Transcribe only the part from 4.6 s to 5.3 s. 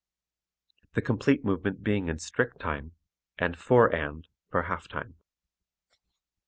half time.